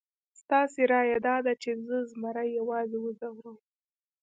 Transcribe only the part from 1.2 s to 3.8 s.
داده چې زه زمري یوازې وځوروم؟